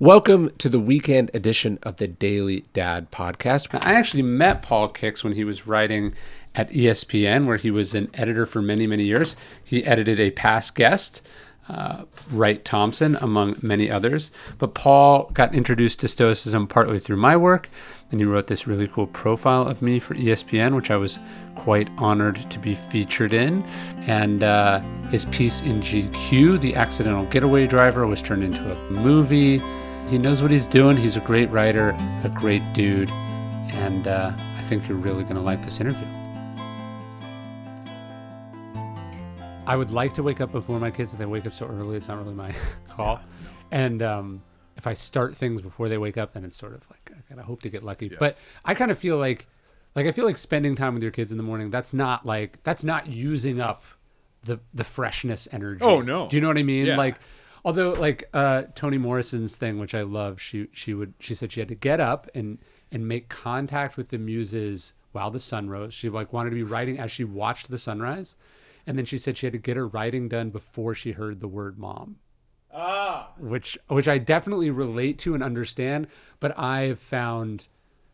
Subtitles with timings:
[0.00, 3.74] Welcome to the weekend edition of the Daily Dad podcast.
[3.84, 6.14] I actually met Paul Kix when he was writing
[6.54, 9.34] at ESPN, where he was an editor for many, many years.
[9.64, 11.20] He edited a past guest,
[11.68, 14.30] uh, Wright Thompson, among many others.
[14.58, 17.68] But Paul got introduced to Stoicism partly through my work,
[18.12, 21.18] and he wrote this really cool profile of me for ESPN, which I was
[21.56, 23.64] quite honored to be featured in.
[24.06, 24.78] And uh,
[25.10, 29.60] his piece in GQ, The Accidental Getaway Driver, was turned into a movie.
[30.08, 30.96] He knows what he's doing.
[30.96, 31.90] He's a great writer,
[32.24, 36.06] a great dude, and uh, I think you're really going to like this interview.
[39.66, 41.12] I would like to wake up before my kids.
[41.12, 42.54] If they wake up so early, it's not really my
[42.88, 43.20] call.
[43.70, 44.42] And um,
[44.78, 47.38] if I start things before they wake up, then it's sort of like I kind
[47.38, 48.08] of hope to get lucky.
[48.08, 49.46] But I kind of feel like,
[49.94, 51.68] like I feel like spending time with your kids in the morning.
[51.68, 53.82] That's not like that's not using up
[54.44, 55.82] the the freshness energy.
[55.84, 56.28] Oh, no.
[56.28, 56.86] Do you know what I mean?
[56.86, 56.96] Yeah.
[56.96, 57.16] Like
[57.64, 61.60] although like uh Toni Morrison's thing which I love she she would she said she
[61.60, 62.58] had to get up and
[62.90, 66.62] and make contact with the muses while the sun rose she like wanted to be
[66.62, 68.34] writing as she watched the sunrise
[68.86, 71.48] and then she said she had to get her writing done before she heard the
[71.48, 72.16] word mom
[72.72, 76.06] Ah, which which I definitely relate to and understand
[76.38, 77.66] but I've found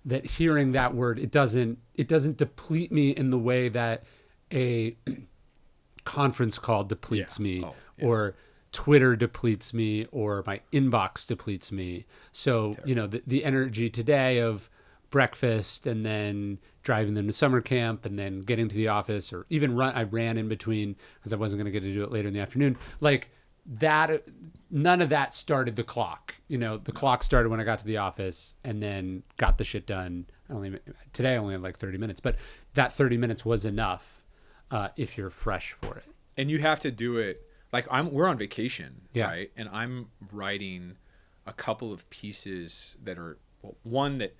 [0.04, 4.04] that hearing that word it doesn't it doesn't deplete me in the way that
[4.52, 4.96] a
[6.04, 7.42] conference call depletes Yeah.
[7.44, 8.06] me Oh, yeah.
[8.06, 8.36] or
[8.74, 12.04] Twitter depletes me or my inbox depletes me.
[12.32, 14.68] So, you know, the, the energy today of
[15.10, 19.46] breakfast and then driving them to summer camp and then getting to the office or
[19.48, 22.10] even run I ran in between because I wasn't going to get to do it
[22.10, 22.76] later in the afternoon.
[23.00, 23.30] Like
[23.78, 24.24] that
[24.72, 26.34] none of that started the clock.
[26.48, 29.64] You know, the clock started when I got to the office and then got the
[29.64, 30.26] shit done.
[30.50, 30.78] I only
[31.12, 32.34] today I only had like 30 minutes, but
[32.74, 34.24] that 30 minutes was enough
[34.72, 36.04] uh, if you're fresh for it.
[36.36, 38.12] and you have to do it like I'm.
[38.12, 39.26] We're on vacation, Yeah.
[39.26, 39.50] right?
[39.56, 40.96] And I'm writing
[41.46, 44.34] a couple of pieces that are well, one that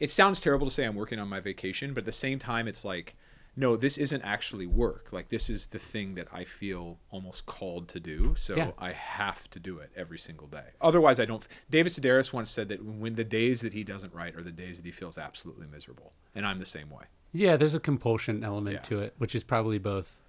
[0.00, 2.66] it sounds terrible to say I'm working on my vacation, but at the same time,
[2.66, 3.14] it's like,
[3.54, 5.12] no, this isn't actually work.
[5.12, 8.70] Like this is the thing that I feel almost called to do, so Yeah.
[8.78, 10.68] I have to do it every single day.
[10.80, 11.46] Otherwise, I don't.
[11.70, 14.78] David Sedaris once said that when the days that he doesn't write are the days
[14.78, 17.04] that he feels absolutely miserable, and I'm the same way.
[17.34, 18.88] Yeah, there's a compulsion element Yeah.
[18.88, 20.20] to it, which is probably both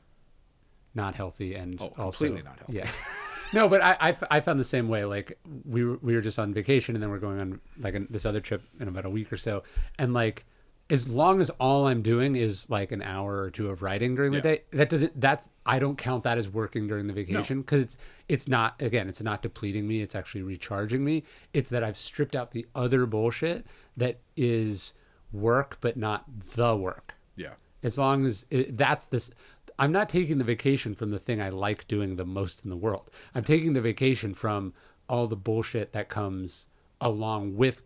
[0.96, 2.74] not healthy and Oh, also completely not healthy.
[2.78, 2.90] Yeah.
[3.54, 5.06] no, but I I found the same way.
[5.06, 8.08] Like we were, we were just on vacation, and then we're going on like an,
[8.10, 9.64] this other trip in about a week or so,
[10.00, 10.46] and like
[10.90, 14.32] as long as all I'm doing is like an hour or two of writing during
[14.32, 14.42] the Yeah.
[14.44, 17.98] day, that doesn't that's I don't count that as working during the vacation because it's
[18.28, 20.02] it's not again it's not depleting me.
[20.02, 21.24] It's actually recharging me.
[21.54, 23.66] It's that I've stripped out the other bullshit
[23.98, 24.94] that is
[25.32, 26.26] work, but not
[26.56, 27.54] the work Yeah.
[27.82, 29.32] as long as it, that's this
[29.80, 32.76] i'm not taking the vacation from the thing i like doing the most in the
[32.78, 34.74] world i'm taking the vacation from
[35.10, 36.66] all the bullshit that comes
[37.02, 37.84] along with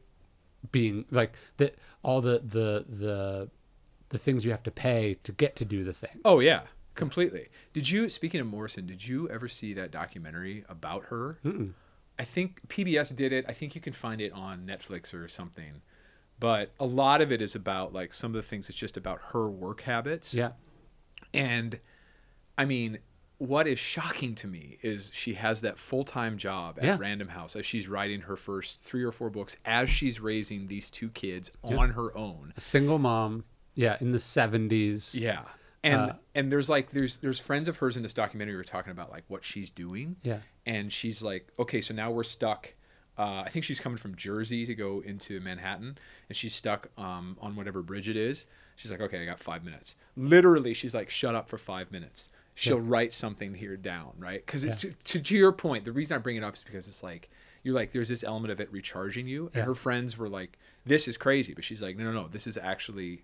[0.72, 1.72] being like the
[2.03, 3.50] all the the the
[4.09, 6.62] the things you have to pay to get to do the thing Oh yeah,
[6.96, 7.50] completely.
[7.74, 8.08] Did you?
[8.09, 11.40] Speaking of Morrison, did you ever see that documentary about her?
[12.18, 13.46] I think PBS did it.
[13.48, 15.81] I think you can find it on Netflix or something.
[16.40, 18.69] But a lot of it is about like some of the things.
[18.69, 20.34] It's just about her work habits.
[20.34, 20.52] yeah
[21.38, 21.80] And
[22.58, 23.00] I mean,
[23.38, 26.98] what is shocking to me is she has that full time job at Yeah.
[27.00, 30.90] Random House as she's writing her first three or four books as she's raising these
[30.90, 32.53] two kids on her own.
[32.58, 33.44] a single mom
[33.75, 35.44] yeah in the 70s Yeah.
[35.84, 38.64] And Uh, and there's like there's there's friends of hers in this documentary who are
[38.64, 40.16] talking about like what she's doing.
[40.24, 40.40] Yeah.
[40.66, 42.74] And she's like, okay, so now we're stuck.
[43.17, 45.97] Uh, I think she's coming from Jersey to go into Manhattan,
[46.29, 48.45] and she's stuck um, on whatever bridge it is.
[48.75, 49.95] She's like, okay, I got five minutes.
[50.16, 52.29] Literally, she's like, shut up for five minutes.
[52.53, 54.44] She'll write something here down, right?
[54.45, 54.73] Because Yeah.
[54.73, 57.29] to, to, to your point, the reason I bring it up is because it's like
[57.63, 59.63] you're like, there's this element of it recharging you, and Yeah.
[59.66, 62.57] her friends were like, this is crazy, but she's like, no, no, no, this is
[62.57, 63.23] actually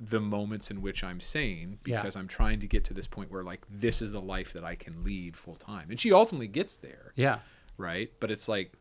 [0.00, 2.00] the moments in which I'm sane Yeah.
[2.00, 4.64] because I'm trying to get to this point where like this is the life that
[4.64, 5.90] I can lead full time.
[5.90, 7.38] And she ultimately gets there, yeah
[7.78, 8.12] right?
[8.20, 8.72] But it's like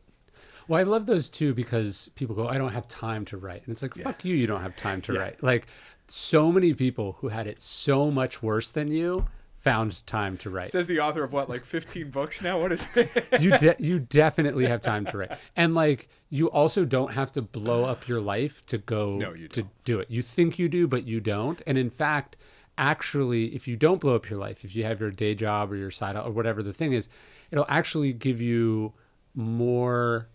[0.71, 3.63] Well, I love those too because people go, I don't have time to write.
[3.65, 5.19] And it's like, fuck you, you don't have time to Yeah.
[5.19, 5.43] write.
[5.43, 5.67] Like,
[6.07, 9.25] so many people who had it so much worse than you
[9.57, 10.69] found time to write.
[10.69, 12.57] says the author of what like 15 books now.
[12.61, 13.09] What is it?
[13.41, 15.31] you de- you definitely have time to write.
[15.57, 19.49] And like, you also don't have to blow up your life to go No, you
[19.49, 20.09] to do it.
[20.09, 21.61] You think you do, but you don't.
[21.67, 22.37] And in fact,
[22.77, 25.75] actually, if you don't blow up your life, if you have your day job or
[25.75, 27.09] your side or whatever the thing is,
[27.51, 28.93] it'll actually give you
[29.35, 30.29] more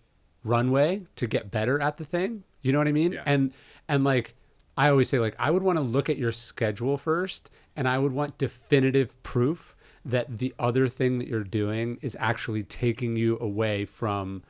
[0.47, 2.45] runway to get better at the thing.
[2.63, 3.13] You know what I mean?
[3.13, 3.23] Yeah.
[3.27, 3.53] And
[3.89, 4.35] and like
[4.77, 7.99] I always say like I would want to look at your schedule first and I
[7.99, 13.39] would want definitive proof that the other thing that you're doing is actually taking you
[13.41, 14.43] away from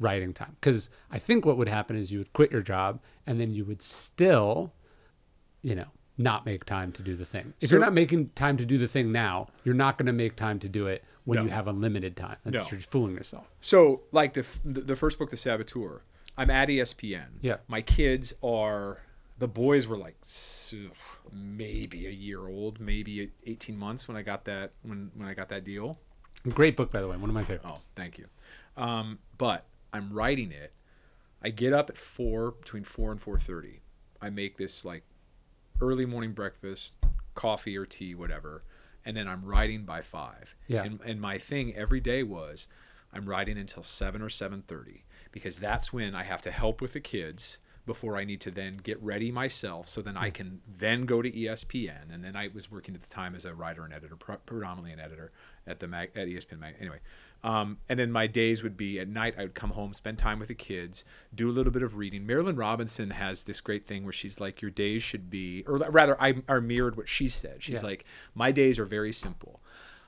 [0.00, 3.40] writing time because I think what would happen is you would quit your job and
[3.40, 4.72] then you would still,
[5.62, 5.86] you know,
[6.18, 7.54] not make time to do the thing.
[7.60, 10.12] If So- you're not making time to do the thing now, you're not going to
[10.12, 11.44] make time to do it when No.
[11.44, 12.36] you have unlimited time.
[12.44, 12.66] That's, No.
[12.70, 13.46] You're fooling yourself.
[13.60, 16.02] So, like the f- the first book, The Saboteur,
[16.36, 17.38] I'm at ESPN.
[17.40, 17.58] Yeah.
[17.68, 19.00] My kids are
[19.38, 20.16] the boys were like
[21.32, 25.48] maybe a year old, maybe 18 months when I got that when when I got
[25.48, 25.98] that deal.
[26.50, 27.16] Great book, by the way.
[27.16, 27.64] One of my favorites.
[27.66, 28.26] Oh, thank you.
[28.76, 30.72] Um, but I'm writing it.
[31.42, 33.80] I get up at four between four and four thirty.
[34.20, 35.04] I make this like
[35.80, 36.94] early morning breakfast,
[37.34, 38.62] coffee or tea, whatever,
[39.04, 40.54] and then I'm writing by five.
[40.66, 40.84] Yeah.
[40.84, 42.66] And, and my thing every day was
[43.12, 46.92] I'm writing until seven or seven thirty because that's when I have to help with
[46.92, 51.04] the kids before I need to then get ready myself so then I can then
[51.04, 53.92] go to ESPN and then I was working at the time as a writer and
[53.92, 55.32] editor predominantly an editor
[55.66, 57.00] at the mag- at ESPN mag- anyway
[57.42, 60.38] um, and then my days would be at night I would come home spend time
[60.38, 61.04] with the kids
[61.34, 64.62] do a little bit of reading Marilynne Robinson has this great thing where she's like
[64.62, 67.86] your days should be or rather I, are mirrored what she said she's Yeah.
[67.88, 68.04] like
[68.34, 69.60] my days are very simple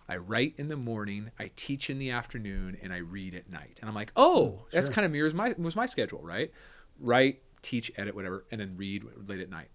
[0.08, 3.78] I write in the morning, I teach in the afternoon, and I read at night.
[3.80, 4.94] And I'm like, oh, that's sure.
[4.94, 6.52] kind of mirrors my was my schedule, right?
[7.00, 9.68] Write, teach, edit, whatever, and then read late at night.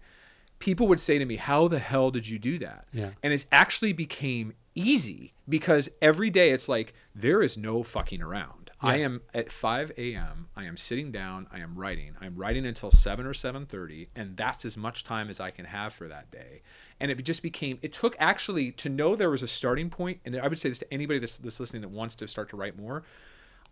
[0.58, 3.10] People would say to me, "How the hell did you do that?" Yeah.
[3.22, 8.70] And it's actually became easy because every day it's like there is no fucking around.
[8.84, 10.48] I am at 5 a.m.
[10.56, 11.46] I am sitting down.
[11.52, 12.14] I am writing.
[12.20, 15.92] I'm writing until 7 or 7:30, and that's as much time as I can have
[15.92, 16.62] for that day.
[16.98, 17.78] And it just became.
[17.82, 20.80] It took actually to know there was a starting point, and I would say this
[20.80, 23.04] to anybody that's, that's listening that wants to start to write more.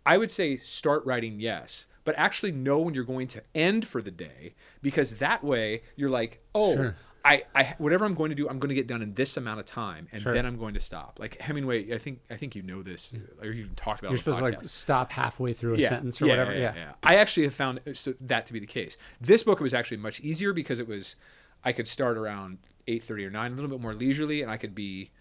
[0.05, 4.01] I would say start writing, yes, but actually know when you're going to end for
[4.01, 6.95] the day because that way you're like, oh, Sure.
[7.23, 9.59] I, I whatever I'm going to do, I'm going to get done in this amount
[9.59, 10.33] of time, and Sure.
[10.33, 11.19] then I'm going to stop.
[11.19, 14.09] Like Hemingway, I think I think you know this, or you've even talked about.
[14.09, 16.55] You're it on supposed the to like stop halfway through a sentence or whatever.
[16.55, 16.93] Yeah.
[17.03, 18.97] I actually have found uh, that to be the case.
[19.19, 21.15] This book was actually much easier because it was,
[21.63, 22.57] I could start around
[22.87, 25.11] eight thirty or nine, a little bit more leisurely, and I could be.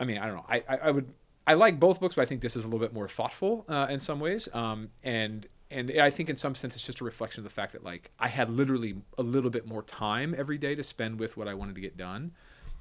[0.00, 0.46] I mean, I don't know.
[0.48, 1.12] I, I, I would.
[1.46, 3.88] I like both books, but I think this is a little bit more thoughtful uh,
[3.90, 4.48] in some ways.
[4.54, 7.72] Um, and and I think in some sense it's just a reflection of the fact
[7.72, 11.36] that like I had literally a little bit more time every day to spend with
[11.36, 12.32] what I wanted to get done.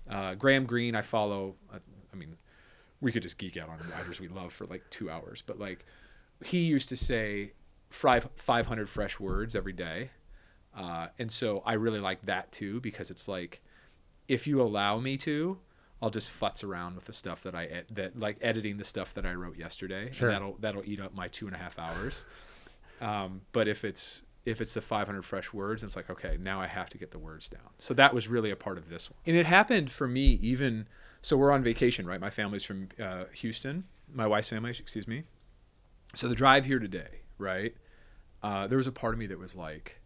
[0.10, 1.56] Uh, Graham Greene, I follow.
[1.74, 1.80] Uh,
[2.14, 2.38] I mean,
[3.00, 5.86] we could just geek out on writers we love for like two hours, but like
[6.44, 7.54] he used to say
[7.90, 10.10] five five hundred fresh words every day,
[10.78, 13.62] uh, and so I really like that too because it's like
[14.28, 15.58] if you allow me to,
[16.02, 19.14] I'll just futz around with the stuff that I ed- that like editing the stuff
[19.14, 20.30] that I wrote yesterday, Sure.
[20.30, 22.26] and that'll that'll eat up my two and a half hours.
[23.02, 26.68] Um, but if it's if it's the 500 fresh words, it's like okay, now I
[26.68, 27.70] have to get the words down.
[27.80, 30.88] So that was really a part of this one, and it happened for me even.
[31.24, 32.20] So we're on vacation, right?
[32.20, 33.84] My family's from uh, Houston.
[34.12, 35.24] My wife's family, excuse me.
[36.16, 37.76] So the drive here today, right?
[38.44, 40.02] Uh, there was a part of me that was like,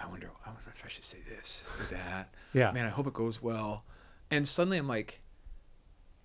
[0.00, 2.34] I wonder, I wonder if I should say this or that.
[2.52, 2.72] Yeah.
[2.72, 3.84] Man, I hope it goes well.
[4.30, 5.20] And suddenly I'm like,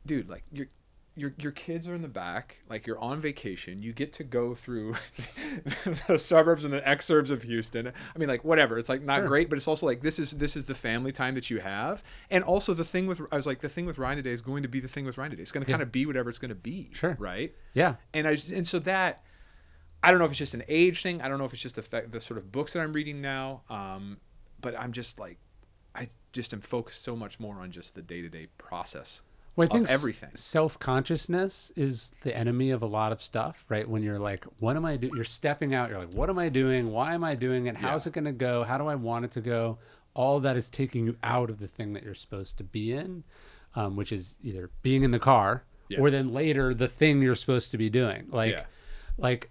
[0.06, 0.68] dude, like your
[1.20, 3.82] your your kids are in the back, like you're on vacation.
[3.82, 4.96] You get to go through
[6.08, 7.88] the suburbs and the exurbs of Houston.
[7.88, 8.78] I mean, like whatever.
[8.78, 9.28] It's like not Sure.
[9.28, 12.04] great, but it's also like this is this is the family time that you have.
[12.30, 14.64] And also the thing with I was like the thing with Ryan today is going
[14.64, 15.42] to be the thing with Ryan today.
[15.42, 15.76] It's going to Yeah.
[15.78, 16.90] kind of be whatever it's going to be.
[16.94, 17.16] Sure.
[17.20, 17.96] Right Yeah.
[18.14, 19.24] and I and so that
[20.02, 21.22] I don't know if it's just an age thing.
[21.22, 23.22] I don't know if it's just the fact, the sort of books that I'm reading
[23.22, 23.64] now.
[23.70, 24.18] Um,
[24.62, 25.38] but I'm just like,
[25.94, 29.24] I just am focused so much more on just the day to day process
[29.56, 30.30] Well, I think everything.
[30.36, 33.88] self consciousness is the enemy of a lot of stuff, right?
[33.90, 35.14] When you're like, what am I doing?
[35.16, 35.90] You're stepping out.
[35.90, 36.92] You're like, what am I doing?
[36.92, 37.76] Why am I doing it?
[37.76, 38.10] How's Yeah.
[38.12, 38.64] it going to go?
[38.64, 39.80] How do I want it to go?
[40.14, 43.24] All that is taking you out of the thing that you're supposed to be in,
[43.76, 46.00] um, which is either being in the car Yeah.
[46.00, 48.28] or then later the thing you're supposed to be doing.
[48.30, 48.66] Like, Yeah.
[49.18, 49.50] like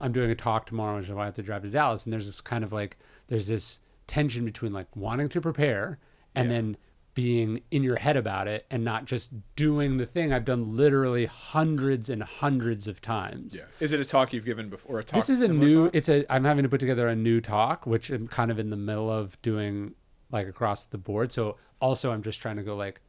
[0.00, 2.12] I'm doing a talk tomorrow, which is why I have to drive to Dallas, and
[2.12, 2.96] there's this kind of like
[3.28, 5.98] there's this tension between like wanting to prepare
[6.34, 6.76] and then
[7.14, 11.26] being in your head about it and not just doing the thing I've done literally
[11.26, 13.56] hundreds and hundreds of times.
[13.56, 13.64] Yeah.
[13.80, 14.98] Is it a talk you've given before?
[15.00, 15.94] A talk This is a new talk?
[15.94, 18.70] it's a I'm having to put together a new talk which I'm kind of in
[18.70, 19.94] the middle of doing
[20.30, 21.32] like across the board.
[21.32, 23.00] So also I'm just trying to go like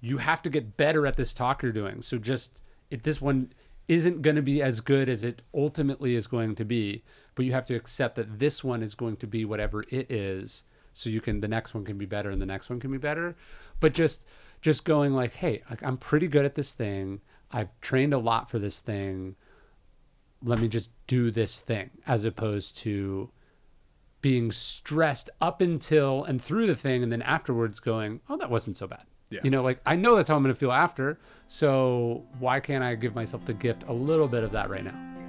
[0.00, 2.02] you have to get better at this talk you're doing.
[2.02, 3.52] So just it, this one
[3.88, 7.02] isn't going to be as good as it ultimately is going to be,
[7.34, 10.64] but you have to accept that this one is going to be whatever it is.
[10.98, 12.98] So you can the next one can be better and the next one can be
[12.98, 13.36] better.
[13.80, 14.24] But just
[14.60, 17.20] just going like, hey, like I'm pretty good at this thing.
[17.50, 19.36] I've trained a lot for this thing.
[20.42, 23.30] Let me just do this thing as opposed to
[24.20, 28.76] being stressed up until and through the thing and then afterwards going, oh, that wasn't
[28.76, 29.04] so bad.
[29.30, 29.40] Yeah.
[29.44, 31.18] You know, like I know that's how I'm going to feel after.
[31.46, 34.84] So, So, why can't I give myself the gift a little bit of that right
[34.84, 35.27] now?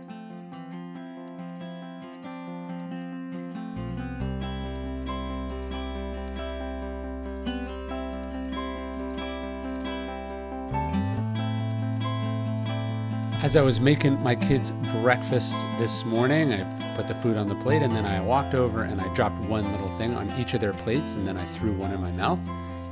[13.42, 16.62] As I was making my kids breakfast this morning, I
[16.98, 19.64] put the food on the plate and then I walked over and I dropped one
[19.72, 22.42] little thing on each of their plates and then I threw one in my mouth.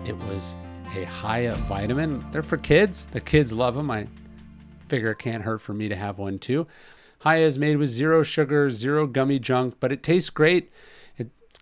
[0.05, 0.55] It was
[0.95, 2.25] a Hiya vitamin.
[2.31, 3.07] They're for kids.
[3.07, 3.91] The kids love them.
[3.91, 4.07] I
[4.87, 6.65] figure it can't hurt for me to have one too.
[7.23, 10.71] Hiya is made with zero sugar, zero gummy junk, but it tastes great.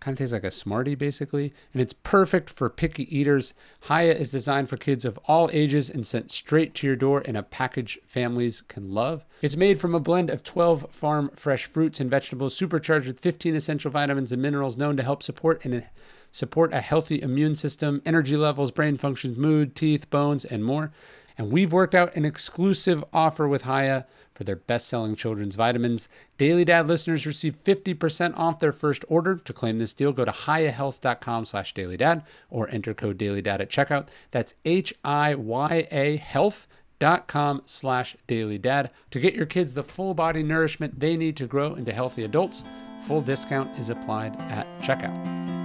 [0.02, 3.54] Kind of tastes like a Smartie basically, and it's perfect for picky eaters.
[3.88, 7.36] Hiya is designed for kids of all ages and sent straight to your door in
[7.36, 9.26] a package families can love.
[9.42, 13.56] It's made from a blend of 12 farm fresh fruits and vegetables, supercharged with 15
[13.56, 15.84] essential vitamins and minerals known to help support and
[16.32, 20.92] support a healthy immune system, energy levels, brain functions, mood, teeth, bones, and more.
[21.38, 26.08] And we've worked out an exclusive offer with Hiya for their best-selling children's vitamins.
[26.38, 29.36] Daily Dad listeners receive 50% off their first order.
[29.38, 34.10] To claim this deal, go to hiyahealth.com slash dailydad or enter code dailydad at checkout.
[34.32, 41.38] That's H-I-Y-A health.com slash dailydad to get your kids the full body nourishment they need
[41.38, 42.64] to grow into healthy adults.
[43.08, 45.65] Full discount is applied at checkout.